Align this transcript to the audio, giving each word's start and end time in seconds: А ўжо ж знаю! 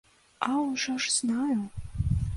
А 0.45 0.47
ўжо 0.69 0.95
ж 1.03 1.13
знаю! 1.19 1.61